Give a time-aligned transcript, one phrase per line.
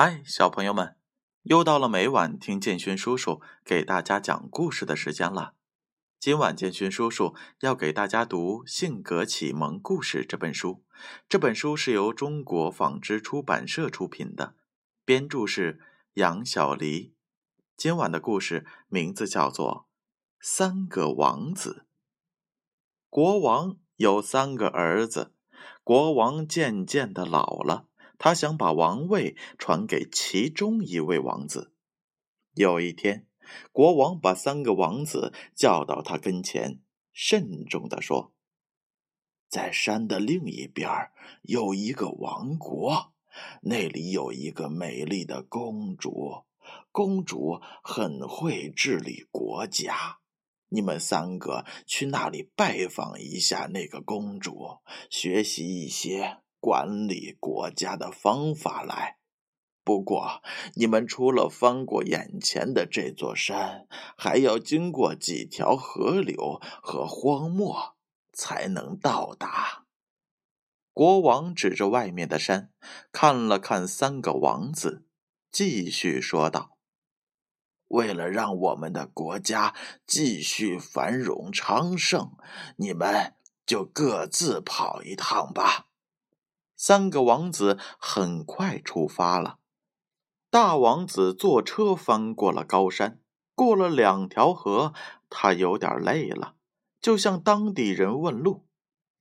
[0.00, 0.94] 嗨，小朋友们，
[1.42, 5.54] 又到了每晚听建勋叔叔给大家讲故事的时间了。
[6.20, 10.84] 今晚建勋叔叔要给大家读《性格启蒙故事》这本书。
[11.28, 14.54] 这本书是由中国纺织出版社出品的，
[15.04, 15.80] 编著是
[16.14, 17.16] 杨小黎。
[17.76, 19.88] 今晚的故事名字叫做
[20.40, 21.86] 《三个王子》。
[23.10, 25.32] 国王有三个儿子，
[25.82, 27.86] 国王渐渐的老了。
[28.18, 31.72] 他想把王位传给其中一位王子。
[32.54, 33.26] 有一天，
[33.70, 36.80] 国王把三个王子叫到他跟前，
[37.12, 38.34] 慎重地说
[39.48, 40.88] ：“在山的另一边
[41.42, 43.12] 有一个王国，
[43.62, 46.42] 那里有一个美丽的公主，
[46.90, 50.18] 公主很会治理国家。
[50.70, 54.78] 你们三个去那里拜访一下那个公主，
[55.08, 59.18] 学习一些。”管理国家的方法来。
[59.84, 60.42] 不过，
[60.74, 63.86] 你们除了翻过眼前的这座山，
[64.18, 67.96] 还要经过几条河流和荒漠，
[68.34, 69.86] 才能到达。
[70.92, 72.70] 国王指着外面的山，
[73.12, 75.06] 看了看三个王子，
[75.50, 76.76] 继续说道
[77.88, 79.74] ：“为了让我们的国家
[80.06, 82.36] 继续繁荣昌盛，
[82.76, 85.86] 你们就各自跑一趟吧。”
[86.80, 89.58] 三个王子很快出发了。
[90.48, 93.20] 大王子坐车翻过了高山，
[93.56, 94.94] 过了两条河，
[95.28, 96.54] 他有点累了，
[97.00, 98.64] 就向当地人问路。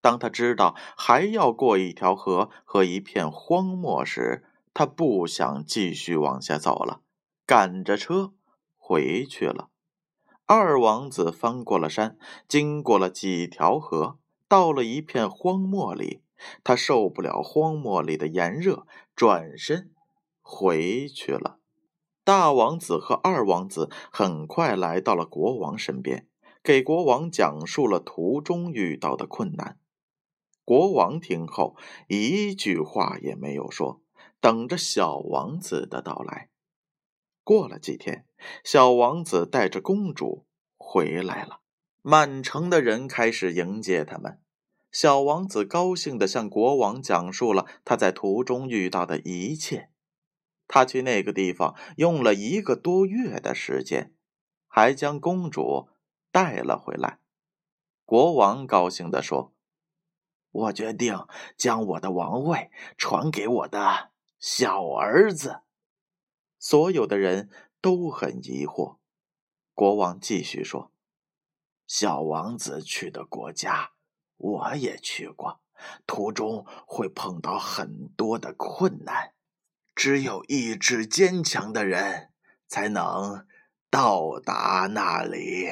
[0.00, 7.02] 当他知道还要过一条河和一片荒漠时，他不想继续往下走了，
[7.44, 8.32] 赶着车
[8.78, 9.68] 回去了。
[10.46, 12.16] 二王子翻过了山，
[12.48, 16.21] 经过了几条河，到了一片荒漠里。
[16.64, 19.92] 他受不了荒漠里的炎热，转身
[20.40, 21.58] 回去了。
[22.24, 26.28] 大王子和二王子很快来到了国王身边，
[26.62, 29.78] 给国王讲述了途中遇到的困难。
[30.64, 31.76] 国王听后
[32.06, 34.00] 一句话也没有说，
[34.40, 36.50] 等着小王子的到来。
[37.42, 38.24] 过了几天，
[38.62, 41.62] 小王子带着公主回来了，
[42.02, 44.41] 满城的人开始迎接他们。
[44.92, 49.88] 小王子高兴地向国王讲述了他在途中遇到的一切。
[50.68, 54.14] 他去那个地方用了一个多月的时间，
[54.66, 55.88] 还将公主
[56.30, 57.18] 带了回来。
[58.04, 59.54] 国王高兴地说
[60.52, 61.26] ：“我决定
[61.56, 65.62] 将我的王位传给我的小儿子。”
[66.58, 67.50] 所有的人
[67.80, 68.98] 都很疑惑。
[69.74, 70.92] 国王继续说
[71.86, 73.91] ：“小王子去的国家。”
[74.42, 75.60] 我也去过，
[76.04, 79.34] 途中会碰到很多的困难，
[79.94, 82.30] 只有意志坚强的人
[82.66, 83.46] 才能
[83.88, 85.68] 到达那里。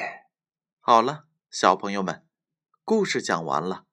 [0.79, 2.25] 好了，小朋友们，
[2.85, 3.85] 故事讲完了。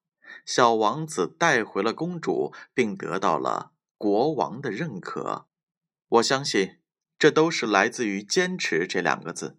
[0.47, 5.49] 小王子带回了公主，并得到了国王的认可。
[6.09, 6.79] 我相信，
[7.19, 9.59] 这都是来自于“坚持”这两个字。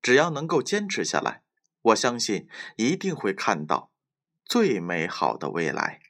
[0.00, 1.42] 只要能够坚持下来，
[1.82, 3.92] 我相信一定会看到。
[4.48, 6.00] 最美好的未来。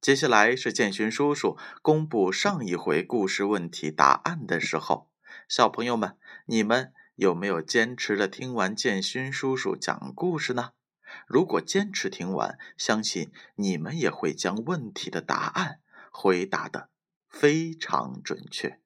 [0.00, 5.08] 接下来是建勋叔叔公布上一回故事问题答案的时候，
[5.48, 10.72] 小朋友们，你们有没有坚持的听完建勋叔叔讲故事呢？
[11.28, 15.78] 如果坚持听完，相信你们也会将问题的答案
[16.10, 16.90] 回答的
[17.28, 18.80] 非常准确。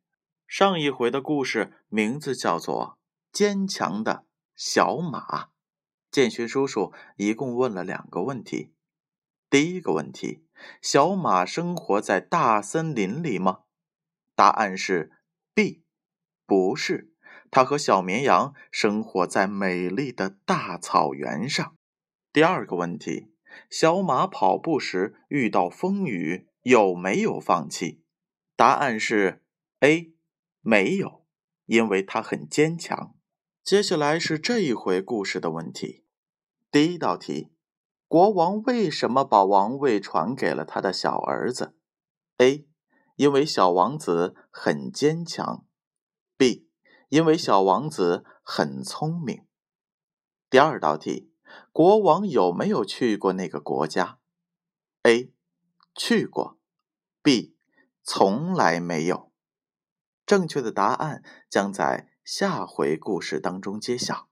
[0.47, 2.99] 上一回的故事名字叫做
[3.37, 5.45] 《坚强的小马》。
[6.13, 8.75] 建勋叔叔一共问了两个问题。
[9.49, 10.45] 第一个问题：
[10.83, 13.61] 小马生活在大森林里吗？
[14.37, 15.11] 答案是
[15.55, 15.83] B，
[16.47, 17.15] 不是。
[17.51, 21.77] 它和小绵羊生活在美丽的大草原上。
[22.33, 23.33] 第二个问题：
[23.69, 28.03] 小马跑步时遇到风雨有没有放弃？
[28.57, 29.43] 答案是
[29.81, 30.15] A，
[30.61, 31.27] 没有，
[31.67, 33.15] 因为它很坚强。
[33.63, 36.02] 接下来是这一回故事的问题。
[36.73, 37.53] 第一道题：
[38.09, 41.77] 国王为什么把王位传给了他的小儿子
[42.39, 42.67] ？A.
[43.17, 45.67] 因为小王子很坚强。
[46.39, 46.71] B.
[47.11, 49.45] 因为小王子很聪明。
[50.49, 51.31] 第二道题：
[51.73, 54.19] 国王有没有去过那个国家
[55.03, 55.31] ？A.
[55.95, 56.59] 去过。
[57.23, 57.55] B.
[58.03, 59.31] 从来没有。
[60.25, 64.31] 正确的答案将在下回故事当中揭晓。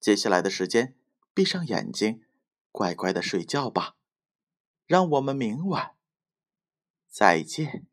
[0.00, 0.96] 接下来的时间。
[1.34, 2.22] 闭上眼睛，
[2.70, 3.96] 乖乖的睡觉吧。
[4.86, 5.94] 让我们明晚
[7.08, 7.86] 再见。